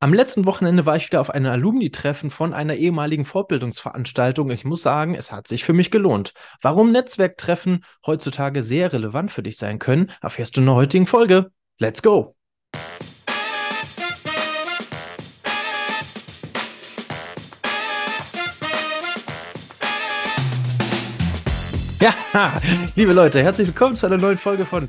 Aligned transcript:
Am 0.00 0.14
letzten 0.14 0.46
Wochenende 0.46 0.86
war 0.86 0.94
ich 0.94 1.08
wieder 1.08 1.20
auf 1.20 1.30
einem 1.30 1.50
Alumni-Treffen 1.50 2.30
von 2.30 2.54
einer 2.54 2.76
ehemaligen 2.76 3.24
Fortbildungsveranstaltung. 3.24 4.48
Ich 4.52 4.64
muss 4.64 4.80
sagen, 4.80 5.16
es 5.16 5.32
hat 5.32 5.48
sich 5.48 5.64
für 5.64 5.72
mich 5.72 5.90
gelohnt. 5.90 6.34
Warum 6.62 6.92
Netzwerktreffen 6.92 7.84
heutzutage 8.06 8.62
sehr 8.62 8.92
relevant 8.92 9.32
für 9.32 9.42
dich 9.42 9.56
sein 9.56 9.80
können, 9.80 10.12
erfährst 10.22 10.56
du 10.56 10.60
in 10.60 10.66
der 10.66 10.76
heutigen 10.76 11.08
Folge. 11.08 11.50
Let's 11.80 12.00
go! 12.00 12.36
Ja, 22.00 22.14
liebe 22.94 23.12
Leute, 23.12 23.42
herzlich 23.42 23.66
willkommen 23.66 23.96
zu 23.96 24.06
einer 24.06 24.18
neuen 24.18 24.38
Folge 24.38 24.64
von 24.64 24.86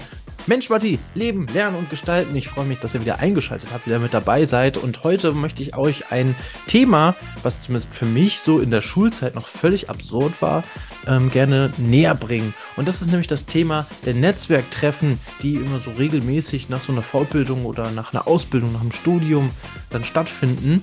Mensch, 0.49 0.67
Matti, 0.67 0.97
Leben, 1.13 1.45
Lernen 1.53 1.77
und 1.77 1.91
Gestalten. 1.91 2.35
Ich 2.35 2.49
freue 2.49 2.65
mich, 2.65 2.79
dass 2.79 2.95
ihr 2.95 3.01
wieder 3.01 3.19
eingeschaltet 3.19 3.69
habt, 3.71 3.85
wieder 3.85 3.99
mit 3.99 4.15
dabei 4.15 4.45
seid. 4.45 4.77
Und 4.77 5.03
heute 5.03 5.31
möchte 5.31 5.61
ich 5.61 5.77
euch 5.77 6.11
ein 6.11 6.33
Thema, 6.65 7.15
was 7.43 7.61
zumindest 7.61 7.93
für 7.93 8.07
mich 8.07 8.39
so 8.39 8.57
in 8.57 8.71
der 8.71 8.81
Schulzeit 8.81 9.35
noch 9.35 9.47
völlig 9.47 9.91
absurd 9.91 10.41
war, 10.41 10.63
ähm, 11.05 11.29
gerne 11.29 11.71
näher 11.77 12.15
bringen. 12.15 12.55
Und 12.77 12.87
das 12.87 12.99
ist 12.99 13.11
nämlich 13.11 13.27
das 13.27 13.45
Thema 13.45 13.85
der 14.07 14.15
Netzwerktreffen, 14.15 15.19
die 15.43 15.53
immer 15.53 15.77
so 15.77 15.91
regelmäßig 15.91 16.67
nach 16.67 16.81
so 16.81 16.93
einer 16.93 17.03
Fortbildung 17.03 17.67
oder 17.67 17.91
nach 17.91 18.11
einer 18.11 18.27
Ausbildung, 18.27 18.73
nach 18.73 18.81
einem 18.81 18.91
Studium 18.91 19.51
dann 19.91 20.03
stattfinden. 20.03 20.81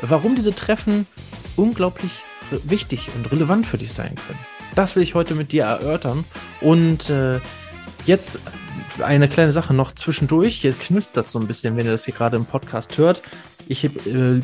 Warum 0.00 0.36
diese 0.36 0.54
Treffen 0.54 1.08
unglaublich 1.56 2.12
wichtig 2.62 3.10
und 3.16 3.32
relevant 3.32 3.66
für 3.66 3.78
dich 3.78 3.92
sein 3.92 4.14
können. 4.14 4.38
Das 4.76 4.94
will 4.94 5.02
ich 5.02 5.16
heute 5.16 5.34
mit 5.34 5.50
dir 5.50 5.64
erörtern. 5.64 6.24
Und 6.60 7.10
äh, 7.10 7.40
jetzt 8.08 8.40
eine 9.00 9.28
kleine 9.28 9.52
Sache 9.52 9.74
noch 9.74 9.92
zwischendurch. 9.92 10.56
Hier 10.56 10.72
knistert 10.72 11.18
das 11.18 11.30
so 11.30 11.38
ein 11.38 11.46
bisschen, 11.46 11.76
wenn 11.76 11.86
ihr 11.86 11.92
das 11.92 12.04
hier 12.04 12.14
gerade 12.14 12.36
im 12.36 12.46
Podcast 12.46 12.98
hört. 12.98 13.22
Ich 13.68 13.84
äh, 13.84 14.40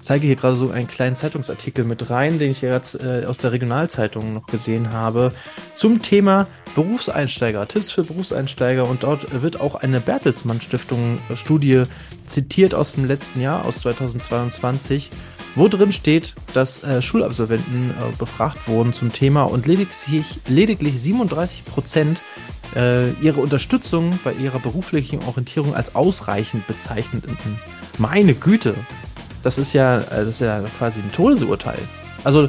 zeige 0.00 0.26
hier 0.26 0.36
gerade 0.36 0.56
so 0.56 0.70
einen 0.70 0.88
kleinen 0.88 1.14
Zeitungsartikel 1.14 1.84
mit 1.84 2.10
rein, 2.10 2.38
den 2.38 2.50
ich 2.50 2.62
jetzt 2.62 2.94
äh, 2.94 3.24
aus 3.26 3.38
der 3.38 3.52
Regionalzeitung 3.52 4.34
noch 4.34 4.46
gesehen 4.46 4.92
habe, 4.92 5.32
zum 5.74 6.02
Thema 6.02 6.48
Berufseinsteiger, 6.74 7.68
Tipps 7.68 7.92
für 7.92 8.02
Berufseinsteiger. 8.02 8.88
Und 8.88 9.04
dort 9.04 9.42
wird 9.42 9.60
auch 9.60 9.76
eine 9.76 10.00
Bertelsmann 10.00 10.60
Stiftung 10.60 11.18
Studie 11.36 11.84
zitiert 12.26 12.74
aus 12.74 12.94
dem 12.94 13.04
letzten 13.04 13.40
Jahr, 13.40 13.64
aus 13.64 13.80
2022 13.80 15.10
wo 15.54 15.68
drin 15.68 15.92
steht, 15.92 16.34
dass 16.54 16.82
äh, 16.82 17.02
Schulabsolventen 17.02 17.90
äh, 17.90 18.16
befragt 18.18 18.66
wurden 18.68 18.92
zum 18.92 19.12
Thema 19.12 19.42
und 19.42 19.66
lediglich, 19.66 20.40
lediglich 20.48 21.00
37 21.00 21.64
Prozent 21.64 22.20
äh, 22.74 23.10
ihre 23.22 23.40
Unterstützung 23.40 24.18
bei 24.24 24.32
ihrer 24.32 24.58
beruflichen 24.58 25.22
Orientierung 25.24 25.74
als 25.74 25.94
ausreichend 25.94 26.66
bezeichneten. 26.66 27.36
Meine 27.98 28.34
Güte, 28.34 28.74
das 29.42 29.58
ist 29.58 29.72
ja, 29.72 30.00
äh, 30.00 30.04
das 30.10 30.28
ist 30.28 30.40
ja 30.40 30.62
quasi 30.78 31.00
ein 31.00 31.12
Todesurteil. 31.12 31.78
Also, 32.24 32.48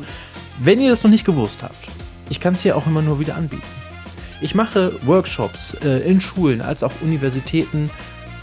wenn 0.61 0.79
ihr 0.79 0.89
das 0.89 1.03
noch 1.03 1.11
nicht 1.11 1.25
gewusst 1.25 1.63
habt, 1.63 1.87
ich 2.29 2.39
kann 2.39 2.53
es 2.53 2.61
hier 2.61 2.77
auch 2.77 2.87
immer 2.87 3.01
nur 3.01 3.19
wieder 3.19 3.35
anbieten. 3.35 3.63
Ich 4.41 4.55
mache 4.55 4.93
Workshops 5.05 5.75
äh, 5.83 5.99
in 6.09 6.21
Schulen 6.21 6.61
als 6.61 6.83
auch 6.83 6.91
Universitäten 7.01 7.89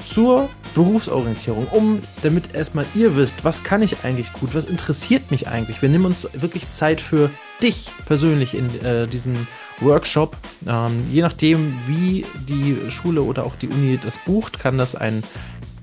zur 0.05 0.49
Berufsorientierung, 0.75 1.67
um 1.69 2.01
damit 2.23 2.55
erstmal 2.55 2.87
ihr 2.95 3.17
wisst, 3.17 3.35
was 3.43 3.65
kann 3.65 3.83
ich 3.83 4.05
eigentlich 4.05 4.33
gut, 4.33 4.55
was 4.55 4.67
interessiert 4.67 5.31
mich 5.31 5.49
eigentlich. 5.49 5.83
Wir 5.83 5.89
nehmen 5.89 6.07
uns 6.07 6.29
wirklich 6.33 6.71
Zeit 6.71 7.01
für 7.01 7.31
dich 7.63 7.91
persönlich 8.07 8.55
in 8.55 8.85
äh, 8.85 9.07
diesen 9.07 9.47
Workshop. 9.81 10.37
Ähm, 10.67 11.07
je 11.11 11.23
nachdem, 11.23 11.75
wie 11.87 12.25
die 12.49 12.77
Schule 12.91 13.23
oder 13.23 13.45
auch 13.45 13.57
die 13.57 13.69
Uni 13.69 13.99
das 14.03 14.17
bucht, 14.19 14.59
kann 14.59 14.79
das 14.79 14.95
ein 14.95 15.23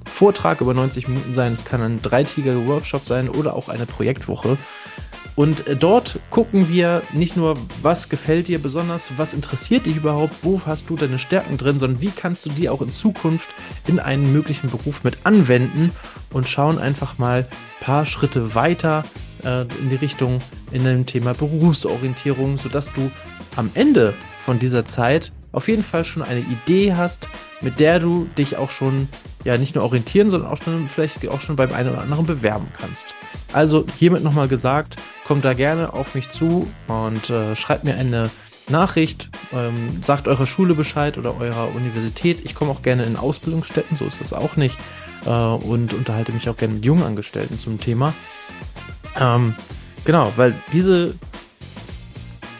Vortrag 0.05 0.61
über 0.61 0.73
90 0.73 1.07
Minuten 1.07 1.33
sein, 1.33 1.53
es 1.53 1.63
kann 1.63 1.81
ein 1.81 2.01
dreitägiger 2.01 2.65
Workshop 2.65 3.05
sein 3.05 3.29
oder 3.29 3.55
auch 3.55 3.69
eine 3.69 3.85
Projektwoche. 3.85 4.57
Und 5.37 5.67
äh, 5.67 5.75
dort 5.75 6.19
gucken 6.31 6.67
wir 6.67 7.03
nicht 7.13 7.37
nur, 7.37 7.57
was 7.83 8.09
gefällt 8.09 8.47
dir 8.47 8.59
besonders, 8.59 9.11
was 9.17 9.35
interessiert 9.35 9.85
dich 9.85 9.95
überhaupt, 9.95 10.33
wo 10.41 10.59
hast 10.65 10.89
du 10.89 10.95
deine 10.95 11.19
Stärken 11.19 11.59
drin, 11.59 11.77
sondern 11.77 12.01
wie 12.01 12.09
kannst 12.09 12.45
du 12.47 12.49
die 12.49 12.69
auch 12.69 12.81
in 12.81 12.89
Zukunft 12.89 13.47
in 13.85 13.99
einen 13.99 14.33
möglichen 14.33 14.71
Beruf 14.71 15.03
mit 15.03 15.19
anwenden 15.25 15.91
und 16.33 16.49
schauen 16.49 16.79
einfach 16.79 17.19
mal 17.19 17.41
ein 17.41 17.85
paar 17.85 18.07
Schritte 18.07 18.55
weiter 18.55 19.05
äh, 19.43 19.61
in 19.61 19.91
die 19.91 19.95
Richtung 19.95 20.41
in 20.71 20.83
dem 20.83 21.05
Thema 21.05 21.35
Berufsorientierung, 21.35 22.57
sodass 22.57 22.91
du 22.93 23.11
am 23.55 23.69
Ende 23.75 24.15
von 24.43 24.57
dieser 24.57 24.85
Zeit 24.85 25.31
auf 25.51 25.67
jeden 25.67 25.83
Fall 25.83 26.03
schon 26.03 26.23
eine 26.23 26.39
Idee 26.39 26.95
hast, 26.95 27.27
mit 27.61 27.79
der 27.79 27.99
du 27.99 28.27
dich 28.39 28.57
auch 28.57 28.71
schon 28.71 29.07
ja 29.43 29.55
nicht 29.59 29.75
nur 29.75 29.83
orientieren, 29.83 30.31
sondern 30.31 30.51
auch 30.51 30.61
schon 30.61 30.89
vielleicht 30.93 31.27
auch 31.27 31.41
schon 31.41 31.55
beim 31.55 31.71
einen 31.73 31.89
oder 31.89 32.01
anderen 32.01 32.25
bewerben 32.25 32.67
kannst. 32.79 33.05
Also 33.57 33.87
hiermit 33.97 34.23
nochmal 34.23 34.47
gesagt, 34.47 34.97
kommt 35.25 35.43
da 35.43 35.55
gerne 35.55 35.91
auf 35.91 36.13
mich 36.13 36.29
zu 36.29 36.71
und 36.87 37.31
äh, 37.31 37.55
schreibt 37.55 37.85
mir 37.85 37.95
eine 37.95 38.29
Nachricht, 38.69 39.29
ähm, 39.51 40.03
sagt 40.03 40.27
eurer 40.27 40.45
Schule 40.45 40.75
Bescheid 40.75 41.17
oder 41.17 41.35
eurer 41.39 41.73
Universität. 41.73 42.45
Ich 42.45 42.53
komme 42.53 42.69
auch 42.69 42.83
gerne 42.83 43.05
in 43.05 43.15
Ausbildungsstätten, 43.15 43.97
so 43.97 44.05
ist 44.05 44.21
das 44.21 44.31
auch 44.31 44.57
nicht. 44.57 44.77
Äh, 45.25 45.29
und 45.31 45.91
unterhalte 45.93 46.33
mich 46.33 46.47
auch 46.49 46.55
gerne 46.55 46.75
mit 46.75 46.85
jungen 46.85 47.01
Angestellten 47.01 47.57
zum 47.57 47.79
Thema. 47.79 48.13
Ähm, 49.19 49.55
genau, 50.05 50.31
weil 50.35 50.53
diese 50.71 51.15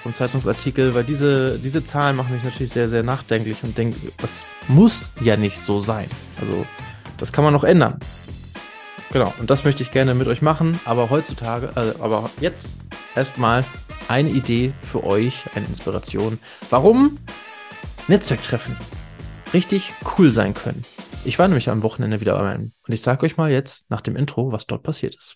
vom 0.02 0.16
Zeitungsartikel, 0.16 0.96
weil 0.96 1.04
diese, 1.04 1.60
diese 1.60 1.86
Zahlen 1.86 2.16
machen 2.16 2.34
mich 2.34 2.44
natürlich 2.44 2.74
sehr, 2.74 2.90
sehr 2.90 3.04
nachdenklich 3.04 3.58
und 3.62 3.78
denke, 3.78 4.14
das 4.18 4.48
muss 4.68 5.12
ja 5.22 5.38
nicht 5.38 5.60
so 5.60 5.80
sein. 5.80 6.10
Also, 6.42 6.66
das 7.20 7.32
kann 7.32 7.44
man 7.44 7.54
noch 7.54 7.64
ändern. 7.64 8.00
Genau, 9.12 9.34
und 9.40 9.50
das 9.50 9.64
möchte 9.64 9.84
ich 9.84 9.92
gerne 9.92 10.14
mit 10.16 10.28
euch 10.28 10.42
machen, 10.42 10.80
aber 10.84 11.10
heutzutage, 11.10 11.70
äh, 11.76 12.02
aber 12.02 12.30
jetzt 12.42 12.74
erstmal 13.16 13.64
eine 14.10 14.30
Idee 14.30 14.74
für 14.84 15.04
euch, 15.06 15.44
eine 15.56 15.66
Inspiration, 15.66 16.40
warum 16.70 17.18
Netzwerktreffen 18.08 18.76
richtig 19.54 19.94
cool 20.18 20.32
sein 20.32 20.54
können. 20.54 20.84
Ich 21.24 21.40
war 21.40 21.48
nämlich 21.48 21.70
am 21.70 21.84
Wochenende 21.84 22.22
wieder 22.22 22.38
bei 22.38 22.50
einem 22.50 22.74
und 22.86 22.94
ich 22.94 23.02
sage 23.02 23.26
euch 23.26 23.38
mal 23.38 23.50
jetzt 23.50 23.90
nach 23.90 24.02
dem 24.02 24.16
Intro, 24.16 24.52
was 24.52 24.68
dort 24.68 24.84
passiert 24.84 25.16
ist. 25.16 25.36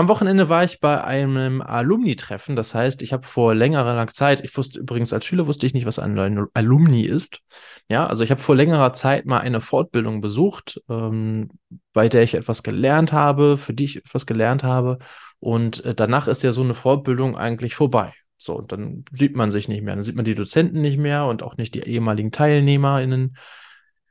Am 0.00 0.08
Wochenende 0.08 0.48
war 0.48 0.64
ich 0.64 0.80
bei 0.80 1.04
einem 1.04 1.60
Alumni-Treffen. 1.60 2.56
Das 2.56 2.74
heißt, 2.74 3.02
ich 3.02 3.12
habe 3.12 3.26
vor 3.26 3.54
längerer 3.54 4.06
Zeit, 4.06 4.42
ich 4.42 4.56
wusste 4.56 4.80
übrigens 4.80 5.12
als 5.12 5.26
Schüler 5.26 5.46
wusste 5.46 5.66
ich 5.66 5.74
nicht, 5.74 5.84
was 5.84 5.98
ein 5.98 6.48
Alumni 6.54 7.02
ist. 7.02 7.42
Ja, 7.86 8.06
also 8.06 8.24
ich 8.24 8.30
habe 8.30 8.40
vor 8.40 8.56
längerer 8.56 8.94
Zeit 8.94 9.26
mal 9.26 9.40
eine 9.40 9.60
Fortbildung 9.60 10.22
besucht, 10.22 10.80
ähm, 10.88 11.50
bei 11.92 12.08
der 12.08 12.22
ich 12.22 12.32
etwas 12.32 12.62
gelernt 12.62 13.12
habe, 13.12 13.58
für 13.58 13.74
die 13.74 13.84
ich 13.84 13.96
etwas 13.96 14.24
gelernt 14.24 14.64
habe. 14.64 15.00
Und 15.38 15.84
äh, 15.84 15.94
danach 15.94 16.28
ist 16.28 16.42
ja 16.42 16.52
so 16.52 16.62
eine 16.62 16.72
Fortbildung 16.74 17.36
eigentlich 17.36 17.74
vorbei. 17.74 18.14
So, 18.38 18.62
dann 18.62 19.04
sieht 19.12 19.36
man 19.36 19.50
sich 19.50 19.68
nicht 19.68 19.82
mehr. 19.82 19.96
Dann 19.96 20.02
sieht 20.02 20.16
man 20.16 20.24
die 20.24 20.34
Dozenten 20.34 20.80
nicht 20.80 20.96
mehr 20.96 21.26
und 21.26 21.42
auch 21.42 21.58
nicht 21.58 21.74
die 21.74 21.80
ehemaligen 21.80 22.32
TeilnehmerInnen. 22.32 23.36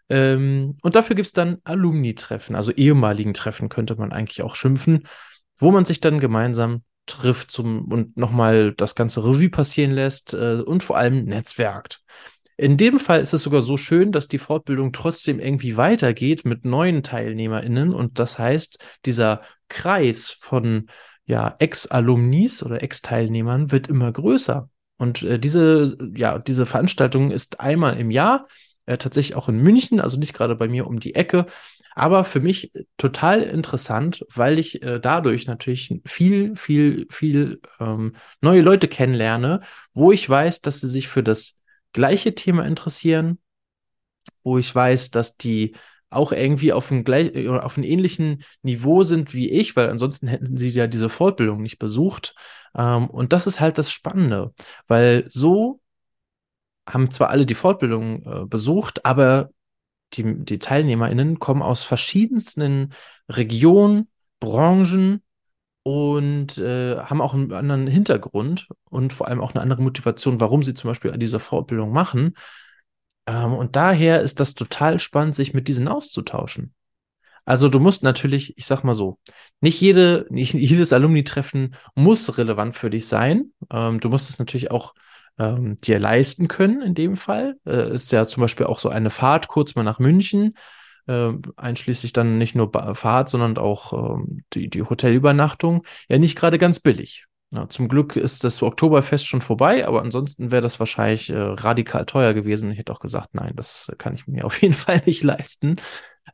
Ähm, 0.09 0.77
und 0.83 0.95
dafür 0.95 1.15
gibt 1.15 1.25
es 1.25 1.33
dann 1.33 1.57
Alumni-Treffen, 1.63 2.55
also 2.55 2.71
ehemaligen 2.71 3.33
Treffen 3.33 3.69
könnte 3.69 3.95
man 3.95 4.11
eigentlich 4.11 4.43
auch 4.43 4.55
schimpfen 4.55 5.07
wo 5.59 5.71
man 5.71 5.85
sich 5.85 5.99
dann 5.99 6.19
gemeinsam 6.19 6.83
trifft 7.05 7.51
zum, 7.51 7.85
und 7.91 8.17
nochmal 8.17 8.73
das 8.73 8.95
ganze 8.95 9.23
Revue 9.23 9.49
passieren 9.49 9.91
lässt 9.91 10.33
äh, 10.33 10.61
und 10.61 10.83
vor 10.83 10.97
allem 10.97 11.25
netzwerkt. 11.25 12.01
In 12.55 12.75
dem 12.75 12.99
Fall 12.99 13.21
ist 13.21 13.33
es 13.33 13.43
sogar 13.43 13.61
so 13.61 13.77
schön, 13.77 14.11
dass 14.11 14.27
die 14.27 14.37
Fortbildung 14.37 14.91
trotzdem 14.91 15.39
irgendwie 15.39 15.77
weitergeht 15.77 16.43
mit 16.45 16.65
neuen 16.65 17.03
TeilnehmerInnen 17.03 17.93
und 17.93 18.19
das 18.19 18.37
heißt, 18.37 18.79
dieser 19.05 19.41
Kreis 19.69 20.29
von 20.29 20.87
ja, 21.25 21.55
Ex-Alumnis 21.59 22.63
oder 22.63 22.83
Ex-Teilnehmern 22.83 23.71
wird 23.71 23.87
immer 23.87 24.11
größer. 24.11 24.69
Und 24.97 25.23
äh, 25.23 25.39
diese, 25.39 25.97
ja, 26.15 26.39
diese 26.39 26.65
Veranstaltung 26.65 27.31
ist 27.31 27.59
einmal 27.59 27.97
im 27.97 28.11
Jahr, 28.11 28.45
äh, 28.87 28.97
tatsächlich 28.97 29.37
auch 29.37 29.47
in 29.47 29.57
München, 29.57 30.01
also 30.01 30.17
nicht 30.17 30.33
gerade 30.33 30.55
bei 30.55 30.67
mir 30.67 30.87
um 30.87 30.99
die 30.99 31.15
Ecke. 31.15 31.45
Aber 31.99 32.23
für 32.23 32.39
mich 32.39 32.71
total 32.97 33.41
interessant, 33.41 34.25
weil 34.33 34.57
ich 34.57 34.81
äh, 34.83 35.01
dadurch 35.01 35.47
natürlich 35.47 35.93
viel, 36.05 36.55
viel, 36.55 37.07
viel 37.09 37.59
ähm, 37.81 38.15
neue 38.39 38.61
Leute 38.61 38.87
kennenlerne, 38.87 39.59
wo 39.93 40.13
ich 40.13 40.27
weiß, 40.29 40.61
dass 40.61 40.79
sie 40.79 40.87
sich 40.87 41.09
für 41.09 41.23
das 41.23 41.59
gleiche 41.91 42.35
Thema 42.35 42.65
interessieren, 42.65 43.39
wo 44.43 44.57
ich 44.57 44.73
weiß, 44.73 45.11
dass 45.11 45.35
die 45.35 45.75
auch 46.09 46.31
irgendwie 46.31 46.71
auf 46.71 46.89
einem, 46.89 47.03
gleich, 47.03 47.35
oder 47.35 47.65
auf 47.65 47.77
einem 47.77 47.85
ähnlichen 47.85 48.43
Niveau 48.61 49.03
sind 49.03 49.33
wie 49.33 49.49
ich, 49.49 49.75
weil 49.75 49.89
ansonsten 49.89 50.27
hätten 50.27 50.55
sie 50.55 50.69
ja 50.69 50.87
diese 50.87 51.09
Fortbildung 51.09 51.61
nicht 51.61 51.79
besucht. 51.79 52.33
Ähm, 52.77 53.09
und 53.09 53.33
das 53.33 53.45
ist 53.45 53.59
halt 53.59 53.77
das 53.77 53.91
Spannende, 53.91 54.53
weil 54.87 55.25
so 55.29 55.81
haben 56.87 57.11
zwar 57.11 57.29
alle 57.29 57.45
die 57.45 57.55
Fortbildung 57.55 58.23
äh, 58.23 58.45
besucht, 58.45 59.05
aber 59.05 59.49
die, 60.13 60.43
die 60.43 60.59
TeilnehmerInnen 60.59 61.39
kommen 61.39 61.61
aus 61.61 61.83
verschiedensten 61.83 62.93
Regionen, 63.29 64.09
Branchen 64.39 65.21
und 65.83 66.57
äh, 66.57 66.97
haben 66.97 67.21
auch 67.21 67.33
einen 67.33 67.51
anderen 67.51 67.87
Hintergrund 67.87 68.67
und 68.89 69.13
vor 69.13 69.27
allem 69.27 69.41
auch 69.41 69.53
eine 69.53 69.61
andere 69.61 69.81
Motivation, 69.81 70.39
warum 70.39 70.63
sie 70.63 70.73
zum 70.73 70.89
Beispiel 70.89 71.11
diese 71.17 71.39
Fortbildung 71.39 71.91
machen. 71.91 72.35
Ähm, 73.25 73.53
und 73.53 73.75
daher 73.75 74.21
ist 74.21 74.39
das 74.39 74.55
total 74.55 74.99
spannend, 74.99 75.35
sich 75.35 75.53
mit 75.53 75.67
diesen 75.67 75.87
auszutauschen. 75.87 76.73
Also 77.45 77.69
du 77.69 77.79
musst 77.79 78.03
natürlich, 78.03 78.57
ich 78.57 78.67
sag 78.67 78.83
mal 78.83 78.95
so, 78.95 79.17
nicht 79.61 79.81
jede, 79.81 80.27
nicht 80.29 80.53
jedes 80.55 80.93
Alumni-Treffen 80.93 81.75
muss 81.95 82.37
relevant 82.37 82.75
für 82.75 82.89
dich 82.89 83.07
sein. 83.07 83.53
Ähm, 83.71 83.99
du 83.99 84.09
musst 84.09 84.29
es 84.29 84.39
natürlich 84.39 84.71
auch 84.71 84.93
ähm, 85.39 85.77
dir 85.77 85.99
leisten 85.99 86.47
können 86.47 86.81
in 86.81 86.93
dem 86.93 87.15
Fall. 87.15 87.55
Äh, 87.65 87.93
ist 87.93 88.11
ja 88.11 88.27
zum 88.27 88.41
Beispiel 88.41 88.65
auch 88.65 88.79
so 88.79 88.89
eine 88.89 89.09
Fahrt 89.09 89.47
kurz 89.47 89.75
mal 89.75 89.83
nach 89.83 89.99
München, 89.99 90.55
äh, 91.07 91.31
einschließlich 91.55 92.13
dann 92.13 92.37
nicht 92.37 92.55
nur 92.55 92.71
ba 92.71 92.93
Fahrt, 92.93 93.29
sondern 93.29 93.57
auch 93.57 94.17
ähm, 94.17 94.43
die, 94.53 94.69
die 94.69 94.83
Hotelübernachtung, 94.83 95.85
ja 96.09 96.19
nicht 96.19 96.37
gerade 96.37 96.57
ganz 96.57 96.79
billig. 96.79 97.25
Ja, 97.51 97.67
zum 97.67 97.87
Glück 97.87 98.15
ist 98.15 98.43
das 98.43 98.61
Oktoberfest 98.61 99.25
schon 99.25 99.41
vorbei, 99.41 99.87
aber 99.87 100.03
ansonsten 100.03 100.51
wäre 100.51 100.61
das 100.61 100.79
wahrscheinlich 100.79 101.31
äh, 101.31 101.35
radikal 101.35 102.05
teuer 102.05 102.35
gewesen. 102.35 102.71
Ich 102.71 102.77
hätte 102.77 102.93
auch 102.93 102.99
gesagt, 102.99 103.33
nein, 103.33 103.53
das 103.55 103.91
kann 103.97 104.13
ich 104.13 104.27
mir 104.27 104.45
auf 104.45 104.61
jeden 104.61 104.75
Fall 104.75 105.01
nicht 105.05 105.23
leisten. 105.23 105.77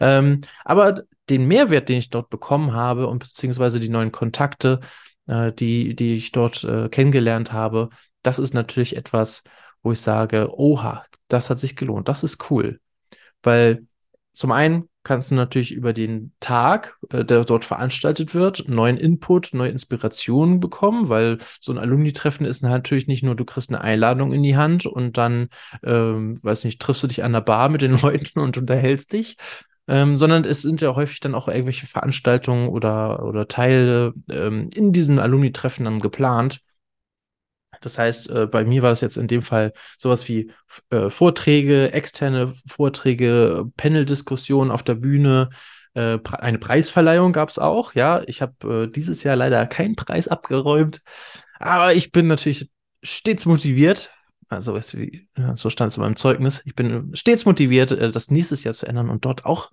Ähm, 0.01 0.41
aber 0.65 1.03
den 1.29 1.47
Mehrwert, 1.47 1.87
den 1.87 1.99
ich 1.99 2.09
dort 2.09 2.29
bekommen 2.29 2.73
habe 2.73 3.07
und 3.07 3.19
beziehungsweise 3.19 3.79
die 3.79 3.87
neuen 3.87 4.11
Kontakte, 4.11 4.81
äh, 5.27 5.53
die, 5.53 5.95
die 5.95 6.15
ich 6.15 6.33
dort 6.33 6.65
äh, 6.65 6.89
kennengelernt 6.89 7.53
habe, 7.53 7.89
das 8.25 8.39
ist 8.39 8.53
natürlich 8.53 8.95
etwas, 8.95 9.43
wo 9.83 9.91
ich 9.91 10.01
sage, 10.01 10.49
oha, 10.57 11.03
das 11.27 11.49
hat 11.49 11.59
sich 11.59 11.75
gelohnt, 11.75 12.07
das 12.07 12.23
ist 12.23 12.49
cool. 12.49 12.79
Weil 13.43 13.85
zum 14.33 14.51
einen 14.51 14.89
kannst 15.03 15.31
du 15.31 15.35
natürlich 15.35 15.71
über 15.71 15.93
den 15.93 16.33
Tag, 16.39 16.97
äh, 17.11 17.23
der 17.23 17.45
dort 17.45 17.63
veranstaltet 17.63 18.33
wird, 18.33 18.67
neuen 18.67 18.97
Input, 18.97 19.51
neue 19.53 19.69
Inspirationen 19.69 20.59
bekommen, 20.59 21.07
weil 21.09 21.37
so 21.61 21.71
ein 21.71 21.77
Alumni-Treffen 21.77 22.45
ist 22.45 22.63
natürlich 22.63 23.07
nicht 23.07 23.23
nur, 23.23 23.35
du 23.35 23.45
kriegst 23.45 23.69
eine 23.69 23.81
Einladung 23.81 24.33
in 24.33 24.43
die 24.43 24.57
Hand 24.57 24.85
und 24.85 25.17
dann, 25.17 25.49
ähm, 25.83 26.43
weiß 26.43 26.63
nicht, 26.65 26.81
triffst 26.81 27.03
du 27.03 27.07
dich 27.07 27.23
an 27.23 27.33
der 27.33 27.41
Bar 27.41 27.69
mit 27.69 27.81
den 27.81 27.97
Leuten 28.01 28.39
und 28.39 28.57
unterhältst 28.57 29.13
dich, 29.13 29.37
ähm, 29.87 30.17
sondern 30.17 30.43
es 30.43 30.63
sind 30.63 30.81
ja 30.81 30.95
häufig 30.95 31.19
dann 31.19 31.35
auch 31.35 31.47
irgendwelche 31.47 31.85
Veranstaltungen 31.85 32.69
oder, 32.69 33.23
oder 33.23 33.47
Teile 33.47 34.13
ähm, 34.29 34.69
in 34.73 34.91
diesen 34.91 35.19
Alumni-Treffen 35.19 35.85
dann 35.85 35.99
geplant. 35.99 36.61
Das 37.85 37.97
heißt, 37.97 38.29
äh, 38.31 38.47
bei 38.47 38.65
mir 38.65 38.81
war 38.81 38.89
das 38.89 39.01
jetzt 39.01 39.17
in 39.17 39.27
dem 39.27 39.43
Fall 39.43 39.73
sowas 39.97 40.27
wie 40.27 40.51
äh, 40.89 41.09
Vorträge, 41.09 41.93
externe 41.93 42.53
Vorträge, 42.67 43.65
Panel-Diskussionen 43.77 44.71
auf 44.71 44.83
der 44.83 44.95
Bühne, 44.95 45.49
äh, 45.93 46.19
eine 46.39 46.57
Preisverleihung 46.57 47.31
gab 47.31 47.49
es 47.49 47.59
auch. 47.59 47.93
Ja, 47.93 48.21
ich 48.27 48.41
habe 48.41 48.85
äh, 48.85 48.91
dieses 48.91 49.23
Jahr 49.23 49.35
leider 49.35 49.65
keinen 49.67 49.95
Preis 49.95 50.27
abgeräumt, 50.27 51.01
aber 51.59 51.93
ich 51.93 52.11
bin 52.11 52.27
natürlich 52.27 52.69
stets 53.01 53.45
motiviert, 53.45 54.11
also 54.49 54.79
so 55.55 55.69
stand 55.69 55.91
es 55.91 55.97
in 55.97 56.03
meinem 56.03 56.15
Zeugnis. 56.15 56.61
Ich 56.65 56.75
bin 56.75 57.11
stets 57.15 57.45
motiviert, 57.45 57.91
äh, 57.91 58.11
das 58.11 58.29
nächstes 58.29 58.63
Jahr 58.63 58.73
zu 58.73 58.85
ändern 58.87 59.09
und 59.09 59.25
dort 59.25 59.45
auch 59.45 59.71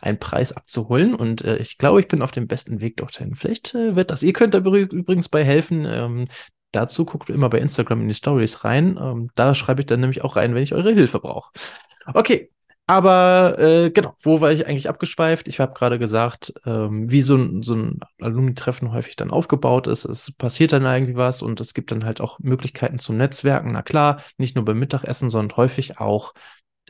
einen 0.00 0.18
Preis 0.18 0.52
abzuholen. 0.52 1.14
Und 1.14 1.42
äh, 1.44 1.56
ich 1.58 1.78
glaube, 1.78 2.00
ich 2.00 2.08
bin 2.08 2.22
auf 2.22 2.30
dem 2.30 2.46
besten 2.46 2.80
Weg 2.80 2.96
dorthin. 2.96 3.34
Vielleicht 3.34 3.74
wird 3.74 4.10
das. 4.10 4.22
Ihr 4.22 4.32
könnt 4.32 4.54
da 4.54 4.58
übrigens 4.58 5.28
bei 5.28 5.44
helfen. 5.44 5.84
Ähm, 5.84 6.28
dazu 6.76 7.04
guckt 7.04 7.30
immer 7.30 7.48
bei 7.48 7.58
Instagram 7.58 8.02
in 8.02 8.08
die 8.08 8.14
Stories 8.14 8.64
rein. 8.64 8.98
Ähm, 9.00 9.30
da 9.34 9.54
schreibe 9.54 9.80
ich 9.82 9.86
dann 9.86 10.00
nämlich 10.00 10.22
auch 10.22 10.36
rein, 10.36 10.54
wenn 10.54 10.62
ich 10.62 10.74
eure 10.74 10.92
Hilfe 10.92 11.20
brauche. 11.20 11.50
Okay, 12.14 12.50
aber 12.88 13.58
äh, 13.58 13.90
genau, 13.90 14.14
wo 14.22 14.40
war 14.40 14.52
ich 14.52 14.66
eigentlich 14.68 14.88
abgeschweift? 14.88 15.48
Ich 15.48 15.58
habe 15.58 15.74
gerade 15.74 15.98
gesagt, 15.98 16.54
ähm, 16.64 17.10
wie 17.10 17.20
so 17.20 17.34
ein, 17.36 17.64
so 17.64 17.74
ein 17.74 17.98
Alumni-Treffen 18.20 18.92
häufig 18.92 19.16
dann 19.16 19.32
aufgebaut 19.32 19.88
ist. 19.88 20.04
Es 20.04 20.30
passiert 20.32 20.72
dann 20.72 20.84
irgendwie 20.84 21.16
was 21.16 21.42
und 21.42 21.60
es 21.60 21.74
gibt 21.74 21.90
dann 21.90 22.04
halt 22.04 22.20
auch 22.20 22.38
Möglichkeiten 22.38 23.00
zum 23.00 23.16
Netzwerken. 23.16 23.72
Na 23.72 23.82
klar, 23.82 24.22
nicht 24.38 24.54
nur 24.54 24.64
beim 24.64 24.78
Mittagessen, 24.78 25.30
sondern 25.30 25.56
häufig 25.56 25.98
auch 25.98 26.32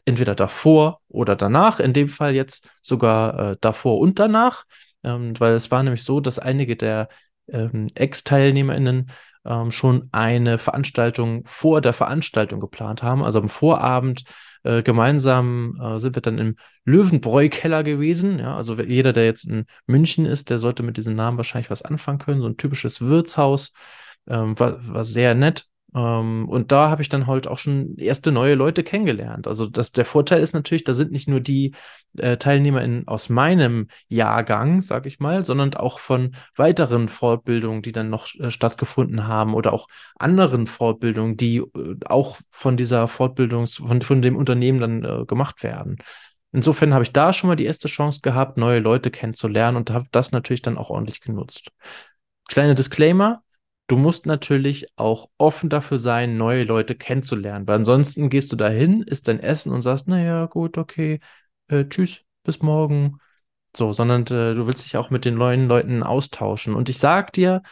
entweder 0.04 0.34
davor 0.34 1.00
oder 1.08 1.34
danach. 1.34 1.80
In 1.80 1.94
dem 1.94 2.10
Fall 2.10 2.34
jetzt 2.34 2.68
sogar 2.82 3.52
äh, 3.52 3.56
davor 3.62 3.98
und 3.98 4.18
danach, 4.18 4.64
ähm, 5.02 5.32
weil 5.40 5.54
es 5.54 5.70
war 5.70 5.82
nämlich 5.82 6.04
so, 6.04 6.20
dass 6.20 6.38
einige 6.38 6.76
der 6.76 7.08
ähm, 7.48 7.86
Ex-TeilnehmerInnen 7.94 9.10
ähm, 9.46 9.70
schon 9.70 10.08
eine 10.12 10.58
Veranstaltung 10.58 11.43
vor 11.46 11.81
der 11.81 11.93
Veranstaltung 11.93 12.60
geplant 12.60 13.02
haben. 13.02 13.22
Also 13.22 13.40
am 13.40 13.48
Vorabend 13.48 14.25
äh, 14.64 14.82
gemeinsam 14.82 15.75
äh, 15.81 15.98
sind 15.98 16.16
wir 16.16 16.22
dann 16.22 16.38
im 16.38 16.56
Löwenbräu-Keller 16.84 17.82
gewesen. 17.82 18.38
Ja, 18.38 18.56
also 18.56 18.81
jeder, 18.81 19.12
der 19.12 19.25
jetzt 19.25 19.44
in 19.44 19.66
München 19.87 20.26
ist, 20.26 20.50
der 20.50 20.58
sollte 20.58 20.82
mit 20.82 20.96
diesem 20.96 21.14
Namen 21.14 21.37
wahrscheinlich 21.37 21.70
was 21.70 21.82
anfangen 21.82 22.19
können. 22.19 22.40
So 22.40 22.48
ein 22.48 22.56
typisches 22.56 23.00
Wirtshaus. 23.00 23.72
Ähm, 24.28 24.58
war, 24.58 24.76
war 24.88 25.04
sehr 25.04 25.34
nett. 25.34 25.66
Ähm, 25.96 26.46
und 26.48 26.72
da 26.72 26.90
habe 26.90 27.00
ich 27.00 27.08
dann 27.08 27.26
halt 27.26 27.48
auch 27.48 27.56
schon 27.56 27.96
erste 27.96 28.31
neue 28.31 28.54
Leute 28.54 28.84
kennengelernt. 28.84 29.46
Also 29.46 29.66
das, 29.66 29.93
der 29.93 30.04
Vorteil 30.04 30.43
ist 30.43 30.52
natürlich, 30.52 30.84
da 30.84 30.93
sind 30.93 31.10
nicht 31.10 31.26
nur 31.26 31.40
die 31.40 31.75
äh, 32.19 32.37
Teilnehmer 32.37 32.82
in, 32.82 33.08
aus 33.08 33.31
meinem 33.31 33.88
Jahrgang, 34.08 34.82
sag 34.82 35.06
ich 35.06 35.20
mal, 35.20 35.44
sondern 35.46 35.72
auch 35.75 35.98
von 35.98 36.37
weiteren 36.54 37.08
Fortbildungen, 37.08 37.81
die 37.81 37.93
dann 37.93 38.10
noch 38.10 38.28
äh, 38.34 38.50
stattgefunden 38.50 39.26
haben 39.26 39.54
oder 39.54 39.72
auch 39.72 39.88
anderen 40.19 40.66
Fortbildungen, 40.66 41.38
die 41.38 41.58
äh, 41.58 41.96
auch 42.04 42.38
von 42.50 42.76
dieser 42.76 43.08
Fortbildungs, 43.08 43.76
von, 43.76 44.02
von 44.02 44.20
dem 44.20 44.37
Unternehmen 44.37 44.81
dann 44.81 45.02
äh, 45.02 45.25
gemacht 45.25 45.62
werden. 45.62 45.96
Insofern 46.52 46.93
habe 46.93 47.04
ich 47.04 47.12
da 47.12 47.32
schon 47.32 47.48
mal 47.48 47.56
die 47.56 47.66
erste 47.66 47.88
Chance 47.88 48.20
gehabt, 48.22 48.58
neue 48.58 48.81
Leute 48.81 49.10
kennenzulernen 49.10 49.78
und 49.78 49.90
habe 49.90 50.06
das 50.12 50.31
natürlich 50.31 50.62
dann 50.62 50.76
auch 50.78 50.90
ordentlich 50.90 51.20
genutzt. 51.22 51.70
Kleiner 52.48 52.75
Disclaimer, 52.75 53.43
du 53.86 53.96
musst 53.96 54.26
natürlich 54.26 54.88
auch 54.96 55.30
offen 55.38 55.70
dafür 55.70 55.98
sein, 55.98 56.36
neue 56.36 56.64
Leute 56.64 56.94
kennenzulernen, 56.94 57.66
weil 57.66 57.76
ansonsten 57.76 58.28
gehst 58.28 58.52
du 58.52 58.56
dahin, 58.56 59.02
isst 59.02 59.28
dein 59.28 59.40
Essen 59.40 59.72
und 59.72 59.82
sagst, 59.82 60.08
naja, 60.08 60.46
gut, 60.46 60.78
okay, 60.78 61.20
äh, 61.68 61.84
tschüss, 61.86 62.20
bis 62.44 62.62
morgen. 62.62 63.20
So, 63.76 63.92
sondern 63.92 64.22
äh, 64.22 64.54
du 64.54 64.66
willst 64.66 64.84
dich 64.84 64.96
auch 64.96 65.10
mit 65.10 65.24
den 65.24 65.34
neuen 65.34 65.68
Leuten 65.68 66.02
austauschen. 66.02 66.74
Und 66.74 66.88
ich 66.88 66.98
sag 66.98 67.32
dir, 67.32 67.62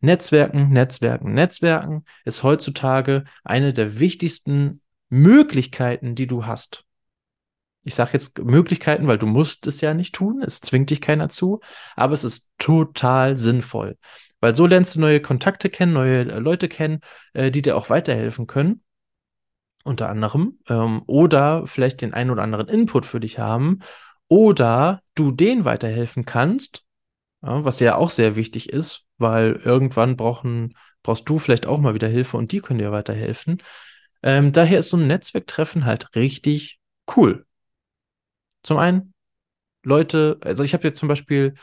Netzwerken, 0.00 0.70
Netzwerken, 0.70 1.34
Netzwerken 1.34 2.04
ist 2.24 2.42
heutzutage 2.42 3.24
eine 3.44 3.72
der 3.72 3.98
wichtigsten 3.98 4.80
Möglichkeiten, 5.08 6.14
die 6.14 6.26
du 6.26 6.46
hast. 6.46 6.84
Ich 7.82 7.94
sage 7.94 8.10
jetzt 8.12 8.38
Möglichkeiten, 8.38 9.06
weil 9.06 9.18
du 9.18 9.26
musst 9.26 9.66
es 9.66 9.80
ja 9.80 9.94
nicht 9.94 10.14
tun, 10.14 10.42
es 10.42 10.60
zwingt 10.60 10.90
dich 10.90 11.00
keiner 11.00 11.30
zu, 11.30 11.60
aber 11.96 12.12
es 12.12 12.24
ist 12.24 12.50
total 12.58 13.36
sinnvoll. 13.36 13.96
Weil 14.40 14.54
so 14.54 14.66
lernst 14.66 14.94
du 14.96 15.00
neue 15.00 15.20
Kontakte 15.20 15.70
kennen, 15.70 15.92
neue 15.92 16.20
äh, 16.20 16.38
Leute 16.38 16.68
kennen, 16.68 17.00
äh, 17.34 17.50
die 17.50 17.62
dir 17.62 17.76
auch 17.76 17.90
weiterhelfen 17.90 18.46
können. 18.46 18.82
Unter 19.84 20.08
anderem. 20.08 20.58
Ähm, 20.68 21.02
oder 21.06 21.66
vielleicht 21.66 22.00
den 22.02 22.14
einen 22.14 22.30
oder 22.30 22.42
anderen 22.42 22.68
Input 22.68 23.06
für 23.06 23.20
dich 23.20 23.38
haben. 23.38 23.80
Oder 24.28 25.02
du 25.14 25.32
denen 25.32 25.64
weiterhelfen 25.64 26.24
kannst, 26.24 26.84
ja, 27.42 27.64
was 27.64 27.80
ja 27.80 27.96
auch 27.96 28.10
sehr 28.10 28.36
wichtig 28.36 28.70
ist, 28.70 29.06
weil 29.18 29.60
irgendwann 29.64 30.16
brauchen, 30.16 30.74
brauchst 31.02 31.28
du 31.28 31.38
vielleicht 31.38 31.66
auch 31.66 31.78
mal 31.78 31.94
wieder 31.94 32.08
Hilfe 32.08 32.36
und 32.36 32.52
die 32.52 32.60
können 32.60 32.78
dir 32.78 32.92
weiterhelfen. 32.92 33.62
Ähm, 34.22 34.52
daher 34.52 34.78
ist 34.78 34.90
so 34.90 34.96
ein 34.96 35.06
Netzwerktreffen 35.06 35.84
halt 35.84 36.14
richtig 36.14 36.78
cool. 37.16 37.46
Zum 38.62 38.76
einen, 38.78 39.14
Leute, 39.82 40.38
also 40.42 40.62
ich 40.62 40.74
habe 40.74 40.86
jetzt 40.86 40.98
zum 40.98 41.08
Beispiel 41.08 41.54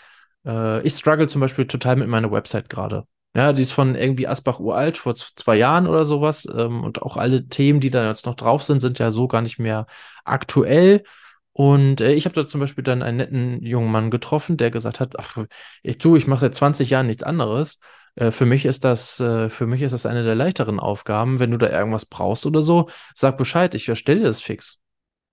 äh, 0.48 0.82
ich 0.82 0.94
struggle 0.94 1.27
zum 1.27 1.42
Beispiel 1.42 1.68
total 1.68 1.98
mit 1.98 2.08
meiner 2.08 2.32
Website 2.32 2.70
gerade. 2.70 3.06
Ja, 3.36 3.54
die 3.54 3.62
ist 3.62 3.72
von 3.74 3.94
irgendwie 3.96 4.27
Asbach 4.27 4.60
uralt, 4.60 4.98
vor 4.98 5.13
zwei 5.13 5.58
Jahren 5.58 5.88
oder 5.88 6.06
sowas. 6.06 6.48
Ähm, 6.51 6.84
und 6.84 7.01
auch 7.01 7.18
alle 7.18 7.48
Themen, 7.48 7.80
die 7.80 7.89
da 7.89 8.08
jetzt 8.08 8.25
noch 8.25 8.36
drauf 8.36 8.63
sind, 8.63 8.80
sind 8.80 9.00
ja 9.00 9.12
so 9.12 9.27
gar 9.27 9.42
nicht 9.42 9.60
mehr 9.60 9.86
aktuell. 10.24 11.04
Und 11.51 12.01
äh, 12.01 12.13
ich 12.13 12.25
habe 12.25 12.36
da 12.36 12.48
zum 12.48 12.62
Beispiel 12.62 12.84
dann 12.84 13.04
einen 13.04 13.18
netten 13.18 13.62
jungen 13.63 13.92
Mann 13.92 14.12
getroffen, 14.12 14.58
der 14.58 14.72
gesagt 14.72 15.00
hat, 15.00 15.20
ach, 15.20 15.46
ich 15.84 15.98
tue, 15.98 16.18
ich 16.18 16.27
mache 16.27 16.42
seit 16.42 16.56
20 16.56 16.89
Jahren 16.89 17.08
nichts 17.08 17.24
anderes. 17.24 17.80
Äh, 18.16 18.32
für 18.32 18.46
mich 18.46 18.66
ist 18.66 18.84
das, 18.84 19.18
für 19.18 19.68
mich 19.68 19.82
ist 19.82 19.92
das 19.92 20.06
eine 20.06 20.24
der 20.24 20.36
leichteren 20.36 20.80
Aufgaben. 20.80 21.39
Wenn 21.39 21.51
du 21.51 21.58
da 21.58 21.70
irgendwas 21.70 22.06
brauchst 22.06 22.46
oder 22.46 22.62
so, 22.63 22.89
sag 23.16 23.38
Bescheid, 23.38 23.75
ich 23.75 23.88
erstelle 23.89 24.24
das 24.24 24.42
fix. 24.42 24.80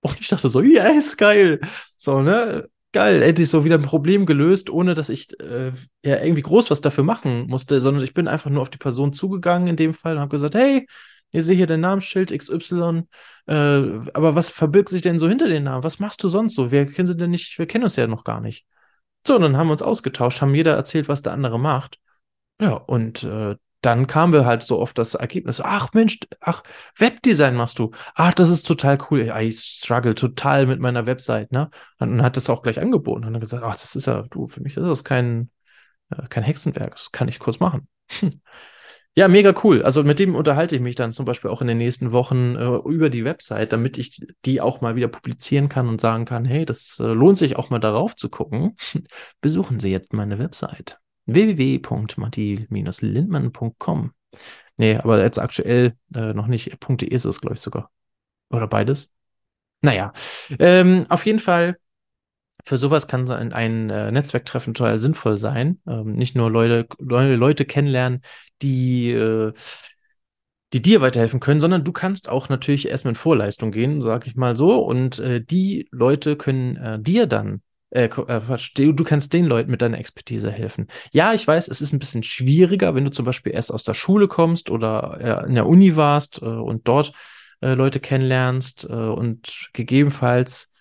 Und 0.01 0.19
ich 0.19 0.27
dachte 0.27 0.49
so, 0.49 0.61
ja, 0.61 0.85
ist 0.89 1.17
geil. 1.17 1.59
So, 1.97 2.21
ne? 2.21 2.69
Geil, 2.95 3.21
endlich 3.21 3.49
so 3.49 3.65
wieder 3.65 3.75
ein 3.75 3.81
Problem 3.81 4.25
gelöst, 4.25 4.69
ohne 4.69 4.93
dass 4.93 5.09
ich 5.09 5.37
äh, 5.41 5.73
ja 6.05 6.23
irgendwie 6.23 6.41
groß 6.43 6.71
was 6.71 6.79
dafür 6.79 7.03
machen 7.03 7.47
musste, 7.47 7.81
sondern 7.81 8.05
ich 8.05 8.13
bin 8.13 8.29
einfach 8.29 8.49
nur 8.49 8.61
auf 8.61 8.69
die 8.69 8.77
Person 8.77 9.11
zugegangen 9.11 9.67
in 9.67 9.75
dem 9.75 9.93
Fall 9.93 10.15
und 10.15 10.21
habe 10.21 10.29
gesagt, 10.29 10.55
hey, 10.55 10.87
ihr 11.33 11.43
seht 11.43 11.57
hier 11.57 11.67
dein 11.67 11.81
Namensschild 11.81 12.31
XY, 12.31 13.03
äh, 13.47 13.53
aber 13.53 14.35
was 14.35 14.49
verbirgt 14.49 14.87
sich 14.89 15.01
denn 15.01 15.19
so 15.19 15.27
hinter 15.27 15.49
den 15.49 15.65
Namen? 15.65 15.83
Was 15.83 15.99
machst 15.99 16.23
du 16.23 16.29
sonst 16.29 16.55
so? 16.55 16.71
Wir 16.71 16.85
kennen 16.85 17.05
sie 17.05 17.17
denn 17.17 17.31
nicht, 17.31 17.59
wir 17.59 17.65
kennen 17.67 17.83
uns 17.83 17.97
ja 17.97 18.07
noch 18.07 18.23
gar 18.23 18.39
nicht. 18.39 18.65
So, 19.27 19.35
und 19.35 19.41
dann 19.41 19.57
haben 19.57 19.67
wir 19.67 19.73
uns 19.73 19.81
ausgetauscht, 19.81 20.39
haben 20.39 20.55
jeder 20.55 20.75
erzählt, 20.75 21.09
was 21.09 21.21
der 21.21 21.33
andere 21.33 21.59
macht. 21.59 21.99
Ja, 22.61 22.75
und 22.75 23.23
äh, 23.23 23.57
dann 23.85 24.07
kamen 24.07 24.33
wir 24.33 24.45
halt 24.45 24.63
so 24.63 24.79
oft 24.79 24.97
das 24.97 25.13
Ergebnis, 25.15 25.61
ach 25.61 25.93
Mensch, 25.93 26.19
ach, 26.41 26.63
Webdesign 26.97 27.55
machst 27.55 27.79
du. 27.79 27.91
Ach, 28.15 28.33
das 28.33 28.49
ist 28.49 28.63
total 28.67 28.97
cool. 29.09 29.31
Ich 29.41 29.59
struggle 29.59 30.15
total 30.15 30.65
mit 30.65 30.79
meiner 30.79 31.05
Website, 31.05 31.51
ne? 31.51 31.69
Und 31.99 32.09
dann 32.11 32.23
hat 32.23 32.37
das 32.37 32.49
auch 32.49 32.63
gleich 32.63 32.79
angeboten. 32.79 33.25
Und 33.25 33.33
dann 33.33 33.39
gesagt, 33.39 33.63
ach, 33.63 33.73
das 33.75 33.95
ist 33.95 34.07
ja, 34.07 34.23
du, 34.23 34.47
für 34.47 34.61
mich 34.61 34.75
ist 34.77 34.85
das 34.85 35.03
kein, 35.03 35.51
äh, 36.09 36.27
kein 36.29 36.43
Hexenwerk. 36.43 36.95
Das 36.95 37.11
kann 37.11 37.27
ich 37.27 37.39
kurz 37.39 37.59
machen. 37.59 37.87
Ja, 39.17 39.29
mega 39.29 39.53
cool. 39.63 39.81
Also 39.81 40.03
mit 40.03 40.19
dem 40.19 40.35
unterhalte 40.35 40.75
ich 40.75 40.81
mich 40.81 40.95
dann 40.95 41.13
zum 41.13 41.23
Beispiel 41.23 41.49
auch 41.49 41.61
in 41.61 41.67
den 41.67 41.77
nächsten 41.77 42.11
Wochen 42.11 42.57
äh, 42.57 42.75
über 42.89 43.09
die 43.09 43.23
Website, 43.23 43.71
damit 43.71 43.97
ich 43.97 44.27
die 44.43 44.59
auch 44.59 44.81
mal 44.81 44.97
wieder 44.97 45.07
publizieren 45.07 45.69
kann 45.69 45.87
und 45.87 46.01
sagen 46.01 46.25
kann, 46.25 46.43
hey, 46.43 46.65
das 46.65 46.99
äh, 46.99 47.05
lohnt 47.05 47.37
sich 47.37 47.55
auch 47.55 47.69
mal 47.69 47.79
darauf 47.79 48.17
zu 48.17 48.27
gucken. 48.27 48.75
Besuchen 49.39 49.79
Sie 49.79 49.89
jetzt 49.89 50.11
meine 50.11 50.37
Website 50.37 50.99
www.matti-lindmann.com. 51.25 54.11
Nee, 54.77 54.97
aber 54.97 55.23
jetzt 55.23 55.39
aktuell 55.39 55.95
äh, 56.13 56.33
noch 56.33 56.47
nicht. 56.47 56.77
.de 56.87 57.07
ist 57.07 57.25
es, 57.25 57.41
glaube 57.41 57.55
ich, 57.55 57.61
sogar. 57.61 57.89
Oder 58.49 58.67
beides. 58.67 59.11
Naja, 59.81 60.13
ähm, 60.59 61.05
auf 61.09 61.25
jeden 61.25 61.39
Fall 61.39 61.77
für 62.65 62.77
sowas 62.77 63.07
kann 63.07 63.29
ein, 63.29 63.53
ein 63.53 63.89
äh, 63.89 64.11
Netzwerktreffen 64.11 64.73
total 64.73 64.97
sinnvoll 64.97 65.37
sein. 65.37 65.79
Ähm, 65.87 66.13
nicht 66.13 66.35
nur 66.35 66.49
Leute, 66.49 66.87
neue 66.99 67.35
Leute 67.35 67.65
kennenlernen, 67.65 68.21
die, 68.61 69.11
äh, 69.11 69.53
die 70.73 70.81
dir 70.81 71.01
weiterhelfen 71.01 71.39
können, 71.39 71.59
sondern 71.59 71.83
du 71.83 71.91
kannst 71.91 72.27
auch 72.27 72.49
natürlich 72.49 72.89
erstmal 72.89 73.11
in 73.11 73.15
Vorleistung 73.15 73.71
gehen, 73.71 74.01
sag 74.01 74.25
ich 74.25 74.35
mal 74.35 74.55
so. 74.55 74.79
Und 74.79 75.19
äh, 75.19 75.43
die 75.43 75.87
Leute 75.91 76.35
können 76.35 76.75
äh, 76.77 76.99
dir 76.99 77.27
dann 77.27 77.61
äh, 77.95 78.05
äh 78.05 78.93
du, 78.93 79.03
kannst 79.03 79.33
den 79.33 79.45
Leuten 79.45 79.71
mit 79.71 79.81
deiner 79.81 79.97
Expertise 79.97 80.51
helfen. 80.51 80.87
Ja, 81.11 81.33
ich 81.33 81.47
weiß, 81.47 81.67
es 81.67 81.81
ist 81.81 81.93
ein 81.93 81.99
bisschen 81.99 82.23
schwieriger, 82.23 82.93
wenn 82.93 83.05
du 83.05 83.11
zum 83.11 83.25
Beispiel 83.25 83.53
erst 83.53 83.73
aus 83.73 83.83
der 83.83 83.93
Schule 83.93 84.27
kommst 84.27 84.69
oder 84.69 85.43
äh, 85.43 85.47
in 85.47 85.55
der 85.55 85.67
Uni 85.67 85.95
warst 85.95 86.41
äh, 86.41 86.45
und 86.45 86.87
dort 86.87 87.13
äh, 87.61 87.73
Leute 87.73 87.99
kennenlernst 87.99 88.85
äh, 88.89 88.93
und 88.93 89.69
gegebenenfalls 89.73 90.71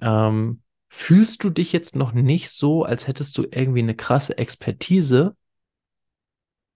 ähm, 0.00 0.62
fühlst 0.88 1.42
du 1.42 1.50
dich 1.50 1.72
jetzt 1.72 1.96
noch 1.96 2.12
nicht 2.12 2.50
so, 2.50 2.84
als 2.84 3.08
hättest 3.08 3.36
du 3.36 3.42
irgendwie 3.50 3.82
eine 3.82 3.96
krasse 3.96 4.38
Expertise. 4.38 5.36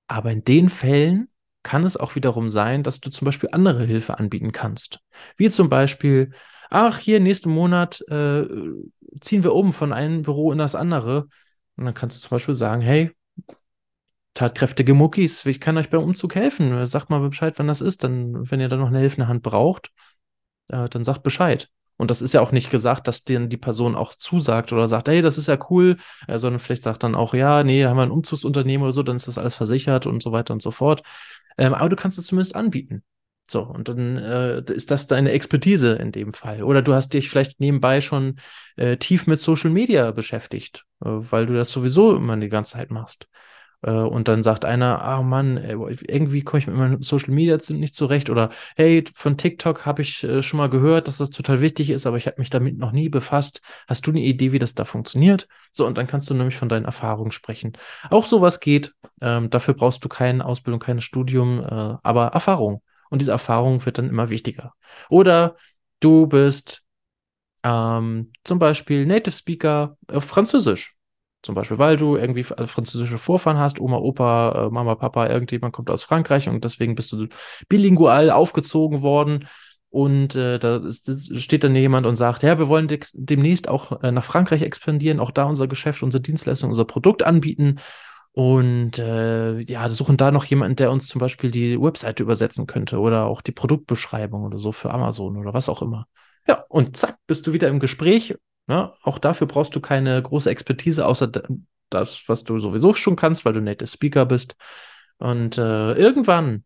Aber 0.09 0.33
in 0.33 0.43
den 0.43 0.69
Fällen 0.69 1.29
kann 1.63 1.85
es 1.85 1.97
auch 1.97 2.17
wiederum 2.17 2.51
sein, 2.51 2.83
dass 2.83 3.01
du 3.01 3.11
zum 3.11 3.27
Beispiel 3.27 3.51
andere 3.53 3.85
Hilfe 3.85 4.19
anbieten 4.19 4.53
kannst. 4.53 5.01
Wie 5.37 5.51
zum 5.51 5.69
Beispiel, 5.69 6.33
ach, 6.71 6.99
hier 6.99 7.21
nächsten 7.21 7.51
Monat 7.51 8.01
äh, 8.09 8.45
ziehen 9.21 9.43
wir 9.43 9.55
um 9.55 9.73
von 9.73 9.93
einem 9.93 10.23
Büro 10.23 10.53
in 10.53 10.59
das 10.59 10.75
andere. 10.75 11.29
Und 11.77 11.85
dann 11.85 11.95
kannst 11.95 12.17
du 12.17 12.21
zum 12.21 12.37
Beispiel 12.37 12.55
sagen, 12.55 12.83
hey, 12.83 13.13
tatkräftige 14.35 14.95
Muckis, 14.95 15.45
ich 15.47 15.61
kann 15.61 15.77
euch 15.77 15.91
beim 15.91 16.03
Umzug 16.03 16.35
helfen. 16.35 16.87
Sagt 16.87 17.11
mal 17.11 17.21
Bescheid, 17.21 17.55
wann 17.59 17.67
das 17.69 17.81
ist. 17.81 18.05
Dann, 18.05 18.51
wenn 18.51 18.61
ihr 18.61 18.69
da 18.69 18.77
noch 18.77 18.89
eine 18.89 19.01
helfende 19.01 19.29
Hand 19.29 19.43
braucht, 19.43 19.91
äh, 20.69 20.89
dann 20.89 21.05
sagt 21.05 21.23
Bescheid. 21.23 21.69
Und 21.97 22.11
das 22.13 22.23
ist 22.23 22.33
ja 22.33 22.41
auch 22.41 22.53
nicht 22.53 22.71
gesagt, 22.71 23.09
dass 23.09 23.25
dir 23.25 23.45
die 23.47 23.57
Person 23.57 23.97
auch 23.97 24.15
zusagt 24.15 24.73
oder 24.73 24.87
sagt, 24.87 25.09
hey, 25.09 25.21
das 25.21 25.37
ist 25.37 25.49
ja 25.49 25.59
cool, 25.69 25.97
äh, 26.29 26.39
sondern 26.39 26.61
vielleicht 26.61 26.83
sagt 26.83 27.03
dann 27.03 27.17
auch, 27.17 27.35
ja, 27.35 27.65
nee, 27.65 27.83
da 27.83 27.91
haben 27.91 27.97
wir 27.97 28.05
ein 28.05 28.13
Umzugsunternehmen 28.13 28.85
oder 28.85 28.93
so, 28.93 29.03
dann 29.03 29.17
ist 29.17 29.27
das 29.27 29.37
alles 29.39 29.57
versichert 29.57 30.07
und 30.07 30.23
so 30.23 30.31
weiter 30.31 30.55
und 30.55 30.63
so 30.63 30.71
fort. 30.71 31.03
Ähm, 31.59 31.75
aber 31.75 31.89
du 31.89 31.97
kannst 31.97 32.17
es 32.19 32.27
zumindest 32.27 32.55
anbieten. 32.55 33.03
So, 33.51 33.63
und 33.63 33.89
dann 33.89 34.19
äh, 34.19 34.63
ist 34.73 34.91
das 34.91 35.07
deine 35.07 35.33
Expertise 35.33 35.95
in 35.95 36.13
dem 36.13 36.35
Fall. 36.35 36.63
Oder 36.63 36.83
du 36.83 36.93
hast 36.93 37.15
dich 37.15 37.31
vielleicht 37.31 37.61
nebenbei 37.61 38.03
schon 38.03 38.37
äh, 38.77 38.99
tief 38.99 39.27
mit 39.27 39.41
Social 39.41 39.71
Media 39.71 40.11
beschäftigt, 40.11 40.85
äh, 41.03 41.09
weil 41.09 41.47
du 41.47 41.55
das 41.55 41.71
sowieso 41.71 42.15
immer 42.15 42.37
die 42.37 42.51
ganze 42.51 42.73
Zeit 42.73 42.91
machst. 42.91 43.27
Äh, 43.83 43.91
und 43.93 44.29
dann 44.29 44.43
sagt 44.43 44.65
einer, 44.65 45.03
ah 45.03 45.23
Mann, 45.23 45.57
irgendwie 45.57 46.43
komme 46.43 46.59
ich 46.59 46.67
mit 46.67 46.77
meinen 46.77 47.01
Social 47.01 47.33
Media 47.33 47.59
nicht 47.71 47.95
zurecht 47.95 48.29
oder 48.29 48.51
hey, 48.77 49.05
von 49.15 49.39
TikTok 49.39 49.87
habe 49.87 50.03
ich 50.03 50.25
äh, 50.25 50.43
schon 50.43 50.59
mal 50.59 50.69
gehört, 50.69 51.09
dass 51.09 51.19
das 51.19 51.31
total 51.31 51.61
wichtig 51.61 51.91
ist, 51.91 52.07
aber 52.07 52.17
ich 52.17 52.27
habe 52.27 52.41
mich 52.41 52.51
damit 52.51 52.77
noch 52.79 52.93
nie 52.93 53.09
befasst. 53.09 53.63
Hast 53.87 54.07
du 54.07 54.11
eine 54.11 54.21
Idee, 54.21 54.53
wie 54.53 54.59
das 54.59 54.75
da 54.75 54.85
funktioniert? 54.85 55.49
So, 55.73 55.87
und 55.87 55.97
dann 55.97 56.07
kannst 56.07 56.29
du 56.29 56.35
nämlich 56.35 56.57
von 56.57 56.69
deinen 56.69 56.85
Erfahrungen 56.85 57.31
sprechen. 57.31 57.73
Auch 58.11 58.25
sowas 58.27 58.61
geht. 58.61 58.93
Ähm, 59.21 59.49
dafür 59.51 59.75
brauchst 59.75 60.05
du 60.05 60.09
keine 60.09 60.45
Ausbildung, 60.45 60.81
kein 60.81 61.01
Studium, 61.01 61.61
äh, 61.61 61.97
aber 62.03 62.27
Erfahrung. 62.29 62.83
Und 63.11 63.21
diese 63.21 63.33
Erfahrung 63.33 63.85
wird 63.85 63.99
dann 63.99 64.09
immer 64.09 64.29
wichtiger. 64.31 64.75
Oder 65.09 65.57
du 66.01 66.27
bist 66.27 66.83
ähm, 67.63 68.33
zum 68.45 68.59
Beispiel 68.59 69.07
Native 69.07 69.35
Speaker 69.35 69.97
auf 70.11 70.25
Französisch. 70.25 70.95
Zum 71.43 71.55
Beispiel, 71.55 71.79
weil 71.79 71.97
du 71.97 72.17
irgendwie 72.17 72.41
äh, 72.41 72.67
französische 72.67 73.19
Vorfahren 73.19 73.59
hast, 73.59 73.81
Oma, 73.81 73.99
Opa, 73.99 74.67
äh, 74.67 74.71
Mama, 74.71 74.97
Papa, 74.97 75.29
irgendjemand 75.29 75.73
kommt 75.73 75.91
aus 75.91 76.03
Frankreich 76.03 76.49
und 76.49 76.65
deswegen 76.65 76.95
bist 76.97 77.13
du 77.13 77.29
bilingual 77.69 78.31
aufgezogen 78.31 79.03
worden. 79.03 79.47
Und 79.91 80.35
äh, 80.37 80.59
da 80.59 80.77
ist, 80.77 81.41
steht 81.41 81.65
dann 81.65 81.75
jemand 81.75 82.07
und 82.07 82.17
sagt, 82.17 82.43
ja, 82.43 82.59
wir 82.59 82.69
wollen 82.69 82.89
demnächst 83.15 83.69
auch 83.69 84.03
äh, 84.03 84.13
nach 84.13 84.25
Frankreich 84.25 84.63
expandieren, 84.63 85.21
auch 85.21 85.31
da 85.31 85.45
unser 85.45 85.67
Geschäft, 85.67 86.03
unsere 86.03 86.21
Dienstleistung, 86.21 86.71
unser 86.71 86.85
Produkt 86.85 87.23
anbieten. 87.23 87.79
Und 88.39 88.99
äh, 88.99 89.59
ja, 89.61 89.89
suchen 89.89 90.17
da 90.17 90.31
noch 90.31 90.45
jemanden, 90.45 90.77
der 90.77 90.93
uns 90.93 91.09
zum 91.09 91.19
Beispiel 91.21 91.51
die 91.51 91.81
Webseite 91.81 92.23
übersetzen 92.23 92.67
könnte 92.67 92.99
oder 92.99 93.27
auch 93.27 93.41
die 93.41 93.53
Produktbeschreibung 93.53 94.45
oder 94.45 94.59
so 94.59 94.71
für 94.71 94.93
Amazon 94.93 95.37
oder 95.37 95.55
was 95.55 95.69
auch 95.69 95.83
immer. 95.83 96.07
Ja, 96.47 96.65
und 96.69 96.97
zack, 96.97 97.17
bist 97.27 97.47
du 97.47 97.53
wieder 97.53 97.69
im 97.69 97.81
Gespräch 97.81 98.37
Ne? 98.69 98.93
Auch 99.03 99.19
dafür 99.19 99.47
brauchst 99.47 99.75
du 99.75 99.81
keine 99.81 100.23
große 100.23 100.51
Expertise, 100.51 101.07
außer 101.07 101.33
das, 101.89 102.23
was 102.29 102.45
du 102.45 102.59
sowieso 102.59 102.93
schon 102.95 103.17
kannst, 103.17 103.45
weil 103.45 103.55
du 103.55 103.63
Native 103.63 103.89
Speaker 103.89 104.27
bist. 104.27 104.57
Und 105.17 105.57
äh, 105.57 105.95
irgendwann 105.95 106.65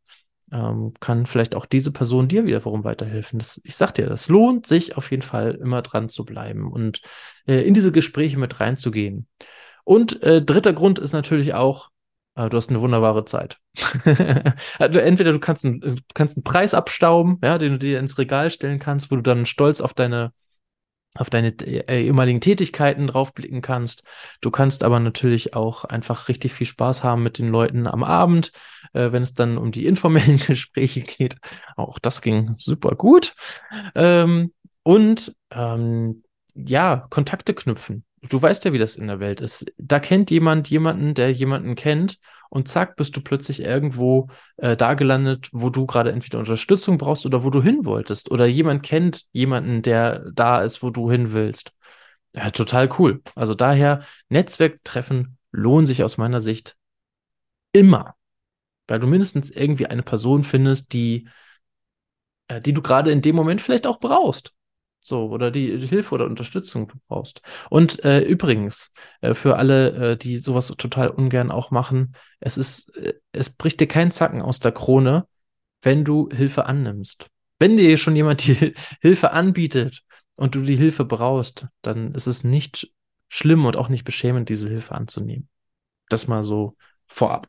ähm, 0.50 0.92
kann 0.98 1.26
vielleicht 1.26 1.54
auch 1.54 1.64
diese 1.64 1.92
Person 1.92 2.26
dir 2.26 2.44
wiederum 2.44 2.82
weiterhelfen. 2.82 3.38
Das, 3.38 3.60
ich 3.64 3.76
sag 3.76 3.92
dir, 3.92 4.08
das 4.08 4.28
lohnt 4.28 4.66
sich 4.66 4.96
auf 4.96 5.12
jeden 5.12 5.22
Fall 5.22 5.54
immer 5.54 5.80
dran 5.80 6.08
zu 6.08 6.24
bleiben 6.24 6.70
und 6.70 7.00
äh, 7.46 7.62
in 7.62 7.72
diese 7.72 7.92
Gespräche 7.92 8.36
mit 8.36 8.58
reinzugehen. 8.58 9.28
Und 9.84 10.22
äh, 10.22 10.42
dritter 10.42 10.72
Grund 10.72 10.98
ist 10.98 11.12
natürlich 11.12 11.54
auch, 11.54 11.90
äh, 12.34 12.48
du 12.48 12.56
hast 12.56 12.70
eine 12.70 12.80
wunderbare 12.80 13.24
Zeit. 13.24 13.58
also 14.78 14.98
entweder 14.98 15.32
du 15.32 15.38
kannst, 15.38 15.64
ein, 15.64 15.80
du 15.80 15.96
kannst 16.14 16.36
einen 16.36 16.44
Preis 16.44 16.74
abstauben, 16.74 17.38
ja, 17.42 17.58
den 17.58 17.72
du 17.72 17.78
dir 17.78 17.98
ins 17.98 18.18
Regal 18.18 18.50
stellen 18.50 18.78
kannst, 18.78 19.10
wo 19.10 19.16
du 19.16 19.22
dann 19.22 19.46
stolz 19.46 19.80
auf 19.80 19.94
deine 19.94 20.32
auf 21.14 21.28
deine 21.28 21.48
äh, 21.48 22.04
ehemaligen 22.04 22.40
Tätigkeiten 22.40 23.06
draufblicken 23.06 23.60
kannst. 23.60 24.04
Du 24.40 24.50
kannst 24.50 24.82
aber 24.82 24.98
natürlich 24.98 25.54
auch 25.54 25.84
einfach 25.84 26.28
richtig 26.28 26.54
viel 26.54 26.66
Spaß 26.66 27.04
haben 27.04 27.22
mit 27.22 27.38
den 27.38 27.48
Leuten 27.48 27.86
am 27.86 28.02
Abend, 28.02 28.52
äh, 28.94 29.12
wenn 29.12 29.22
es 29.22 29.34
dann 29.34 29.58
um 29.58 29.72
die 29.72 29.86
informellen 29.86 30.38
Gespräche 30.46 31.02
geht. 31.02 31.36
Auch 31.76 31.98
das 31.98 32.22
ging 32.22 32.54
super 32.58 32.94
gut. 32.94 33.34
Ähm, 33.94 34.52
und 34.82 35.36
ähm, 35.50 36.24
ja, 36.54 37.06
Kontakte 37.10 37.54
knüpfen. 37.54 38.04
Du 38.28 38.40
weißt 38.40 38.64
ja, 38.64 38.72
wie 38.72 38.78
das 38.78 38.96
in 38.96 39.08
der 39.08 39.18
Welt 39.18 39.40
ist. 39.40 39.66
Da 39.78 39.98
kennt 39.98 40.30
jemand 40.30 40.68
jemanden, 40.70 41.14
der 41.14 41.32
jemanden 41.32 41.74
kennt 41.74 42.18
und 42.50 42.68
zack, 42.68 42.94
bist 42.96 43.16
du 43.16 43.20
plötzlich 43.20 43.60
irgendwo 43.60 44.28
äh, 44.58 44.76
da 44.76 44.94
gelandet, 44.94 45.48
wo 45.52 45.70
du 45.70 45.86
gerade 45.86 46.12
entweder 46.12 46.38
Unterstützung 46.38 46.98
brauchst 46.98 47.26
oder 47.26 47.42
wo 47.42 47.50
du 47.50 47.60
hin 47.62 47.84
wolltest. 47.84 48.30
Oder 48.30 48.46
jemand 48.46 48.84
kennt 48.84 49.24
jemanden, 49.32 49.82
der 49.82 50.30
da 50.32 50.62
ist, 50.62 50.82
wo 50.82 50.90
du 50.90 51.10
hin 51.10 51.32
willst. 51.32 51.72
Ja, 52.32 52.50
total 52.50 52.88
cool. 52.98 53.22
Also 53.34 53.54
daher, 53.54 54.04
Netzwerktreffen 54.28 55.36
lohnen 55.50 55.86
sich 55.86 56.04
aus 56.04 56.16
meiner 56.16 56.40
Sicht 56.40 56.76
immer. 57.72 58.14
Weil 58.86 59.00
du 59.00 59.06
mindestens 59.06 59.50
irgendwie 59.50 59.86
eine 59.86 60.02
Person 60.02 60.44
findest, 60.44 60.92
die, 60.92 61.28
äh, 62.48 62.60
die 62.60 62.72
du 62.72 62.82
gerade 62.82 63.10
in 63.10 63.22
dem 63.22 63.34
Moment 63.34 63.60
vielleicht 63.60 63.86
auch 63.86 63.98
brauchst. 63.98 64.52
So, 65.04 65.26
oder 65.26 65.50
die, 65.50 65.76
Hilfe 65.88 66.14
oder 66.14 66.26
Unterstützung 66.26 66.86
du 66.86 66.94
brauchst. 67.08 67.42
Und 67.70 68.04
äh, 68.04 68.20
übrigens, 68.20 68.92
äh, 69.20 69.34
für 69.34 69.56
alle, 69.56 70.12
äh, 70.12 70.16
die 70.16 70.36
sowas 70.36 70.68
total 70.78 71.08
ungern 71.08 71.50
auch 71.50 71.72
machen, 71.72 72.14
es 72.38 72.56
ist, 72.56 72.96
äh, 72.96 73.14
es 73.32 73.50
bricht 73.50 73.80
dir 73.80 73.88
kein 73.88 74.12
Zacken 74.12 74.40
aus 74.40 74.60
der 74.60 74.70
Krone, 74.70 75.26
wenn 75.82 76.04
du 76.04 76.28
Hilfe 76.30 76.66
annimmst. 76.66 77.26
Wenn 77.58 77.76
dir 77.76 77.96
schon 77.98 78.14
jemand 78.14 78.46
die 78.46 78.74
Hilfe 79.00 79.32
anbietet 79.32 80.02
und 80.36 80.54
du 80.54 80.62
die 80.62 80.76
Hilfe 80.76 81.04
brauchst, 81.04 81.66
dann 81.82 82.14
ist 82.14 82.28
es 82.28 82.44
nicht 82.44 82.92
schlimm 83.28 83.64
und 83.66 83.76
auch 83.76 83.88
nicht 83.88 84.04
beschämend, 84.04 84.48
diese 84.48 84.68
Hilfe 84.68 84.94
anzunehmen. 84.94 85.48
Das 86.08 86.28
mal 86.28 86.44
so 86.44 86.76
vorab. 87.08 87.48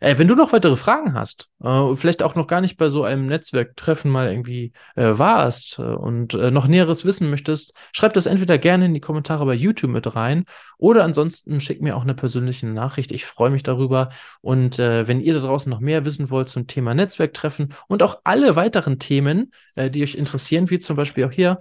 Äh, 0.00 0.18
wenn 0.18 0.28
du 0.28 0.34
noch 0.34 0.52
weitere 0.52 0.76
Fragen 0.76 1.14
hast, 1.14 1.50
äh, 1.62 1.94
vielleicht 1.94 2.22
auch 2.22 2.34
noch 2.34 2.46
gar 2.46 2.60
nicht 2.60 2.76
bei 2.76 2.88
so 2.88 3.04
einem 3.04 3.26
Netzwerktreffen 3.26 4.10
mal 4.10 4.28
irgendwie 4.28 4.72
äh, 4.94 5.18
warst 5.18 5.78
äh, 5.78 5.82
und 5.82 6.34
äh, 6.34 6.50
noch 6.50 6.66
Näheres 6.66 7.04
wissen 7.04 7.30
möchtest, 7.30 7.72
schreib 7.92 8.12
das 8.12 8.26
entweder 8.26 8.58
gerne 8.58 8.86
in 8.86 8.94
die 8.94 9.00
Kommentare 9.00 9.46
bei 9.46 9.54
YouTube 9.54 9.90
mit 9.90 10.14
rein 10.14 10.44
oder 10.76 11.04
ansonsten 11.04 11.60
schick 11.60 11.80
mir 11.80 11.96
auch 11.96 12.02
eine 12.02 12.14
persönliche 12.14 12.66
Nachricht. 12.66 13.10
Ich 13.12 13.24
freue 13.24 13.50
mich 13.50 13.62
darüber. 13.62 14.10
Und 14.42 14.78
äh, 14.78 15.08
wenn 15.08 15.20
ihr 15.20 15.34
da 15.34 15.40
draußen 15.40 15.70
noch 15.70 15.80
mehr 15.80 16.04
wissen 16.04 16.30
wollt 16.30 16.48
zum 16.48 16.66
Thema 16.66 16.94
Netzwerktreffen 16.94 17.72
und 17.88 18.02
auch 18.02 18.20
alle 18.24 18.56
weiteren 18.56 18.98
Themen, 18.98 19.52
die 19.76 20.02
euch 20.02 20.14
interessieren, 20.14 20.70
wie 20.70 20.78
zum 20.78 20.96
Beispiel 20.96 21.24
auch 21.24 21.32
hier, 21.32 21.58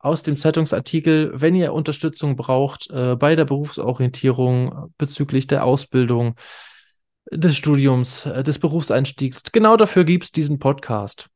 aus 0.00 0.22
dem 0.22 0.36
Zeitungsartikel, 0.36 1.30
wenn 1.34 1.54
ihr 1.54 1.72
Unterstützung 1.72 2.34
braucht 2.34 2.90
äh, 2.90 3.16
bei 3.16 3.36
der 3.36 3.44
Berufsorientierung 3.44 4.92
bezüglich 4.96 5.46
der 5.46 5.64
Ausbildung, 5.64 6.36
des 7.30 7.56
Studiums, 7.56 8.26
äh, 8.26 8.42
des 8.42 8.58
Berufseinstiegs. 8.58 9.44
Genau 9.52 9.76
dafür 9.76 10.04
gibt 10.04 10.24
es 10.24 10.32
diesen 10.32 10.58
Podcast. 10.58 11.28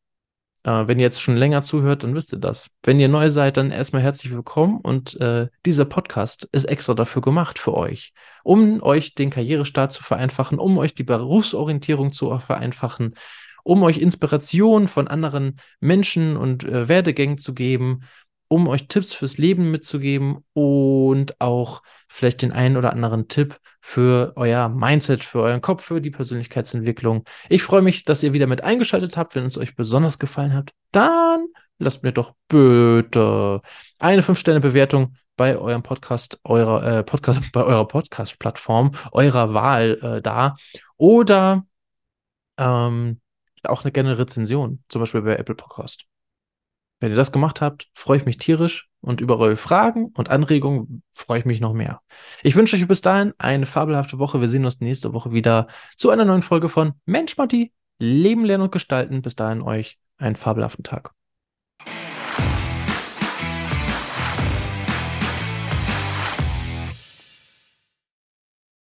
Äh, 0.65 0.87
wenn 0.87 0.99
ihr 0.99 1.05
jetzt 1.05 1.21
schon 1.21 1.37
länger 1.37 1.63
zuhört, 1.63 2.03
dann 2.03 2.15
wisst 2.15 2.33
ihr 2.33 2.39
das. 2.39 2.71
Wenn 2.83 2.99
ihr 2.99 3.09
neu 3.09 3.31
seid, 3.31 3.57
dann 3.57 3.71
erstmal 3.71 4.03
herzlich 4.03 4.33
willkommen 4.33 4.81
und 4.81 5.21
äh, 5.21 5.49
dieser 5.67 5.85
Podcast 5.85 6.49
ist 6.53 6.65
extra 6.65 6.95
dafür 6.95 7.23
gemacht 7.23 7.59
für 7.59 7.75
euch, 7.75 8.13
um 8.43 8.83
euch 8.83 9.15
den 9.15 9.31
Karrierestart 9.31 9.93
zu 9.93 10.03
vereinfachen, 10.03 10.59
um 10.59 10.79
euch 10.79 10.95
die 10.95 11.05
Berufsorientierung 11.05 12.13
zu 12.13 12.39
vereinfachen, 12.39 13.15
um 13.63 13.83
euch 13.83 13.99
Inspiration 13.99 14.89
von 14.89 15.07
anderen 15.07 15.57
Menschen 15.81 16.37
und 16.37 16.65
äh, 16.65 16.89
Werdegängen 16.89 17.39
zu 17.39 17.55
geben, 17.55 18.03
um 18.55 18.69
euch 18.69 18.87
Tipps 18.87 19.13
fürs 19.13 19.37
Leben 19.37 19.73
mitzugeben 19.73 20.45
und 20.53 21.41
auch 21.41 21.83
vielleicht 22.09 22.41
den 22.43 22.53
einen 22.53 22.77
oder 22.77 22.93
anderen 22.93 23.27
Tipp 23.27 23.59
für 23.81 24.33
euer 24.37 24.69
Mindset, 24.69 25.25
für 25.25 25.41
euren 25.41 25.61
Kopf, 25.61 25.83
für 25.85 26.01
die 26.01 26.13
Persönlichkeitsentwicklung. 26.13 27.25
Ich 27.49 27.65
freue 27.65 27.83
mich, 27.83 28.05
dass 28.05 28.23
ihr 28.23 28.33
wieder 28.33 28.47
mit 28.47 28.63
eingeschaltet 28.63 29.17
habt. 29.17 29.35
Wenn 29.35 29.47
es 29.47 29.59
euch 29.59 29.75
besonders 29.75 30.21
gefallen 30.21 30.55
hat, 30.55 30.71
dann 30.93 31.47
lasst 31.79 32.05
mir 32.05 32.13
doch 32.13 32.35
bitte 32.47 33.61
eine 33.99 34.23
5-Sterne-Bewertung 34.23 35.17
bei 35.37 35.59
eurem 35.59 35.83
Podcast, 35.83 36.39
eurer 36.45 36.99
äh, 36.99 37.03
Podcast, 37.03 37.41
bei 37.53 37.65
eurer 37.65 37.89
Podcast-Plattform, 37.89 38.93
eurer 39.11 39.53
Wahl 39.53 39.99
äh, 40.01 40.23
da. 40.23 40.55
Oder 40.97 41.67
ähm, 42.57 43.21
auch 43.65 43.83
eine 43.83 43.91
gerne 43.91 44.17
Rezension, 44.17 44.85
zum 44.89 45.01
Beispiel 45.01 45.23
bei 45.23 45.35
Apple 45.35 45.57
Podcast. 45.57 46.05
Wenn 47.01 47.11
ihr 47.11 47.17
das 47.17 47.33
gemacht 47.33 47.61
habt, 47.61 47.89
freue 47.93 48.19
ich 48.19 48.25
mich 48.25 48.37
tierisch 48.37 48.89
und 49.01 49.21
über 49.21 49.39
eure 49.39 49.57
Fragen 49.57 50.07
und 50.15 50.31
Anregungen 50.31 51.03
freue 51.13 51.41
ich 51.41 51.45
mich 51.45 51.61
noch 51.61 51.75
mehr. 51.75 52.01
Ich 52.43 52.57
wünsche 52.57 52.77
euch 52.77 52.89
bis 52.89 53.03
dahin 53.03 53.35
eine 53.39 53.67
fabelhafte 53.67 54.19
Woche. 54.19 54.41
Wir 54.41 54.49
sehen 54.49 54.65
uns 54.65 54.81
nächste 54.81 55.13
Woche 55.13 55.33
wieder 55.33 55.67
zu 55.97 56.11
einer 56.11 56.25
neuen 56.25 56.43
Folge 56.43 56.69
von 56.69 56.95
Mensch 57.05 57.37
Matti, 57.37 57.73
Leben, 57.99 58.45
Lernen 58.45 58.65
und 58.65 58.73
Gestalten. 58.73 59.23
Bis 59.23 59.37
dahin 59.37 59.61
euch 59.61 59.99
einen 60.17 60.37
fabelhaften 60.37 60.85
Tag. 60.85 61.13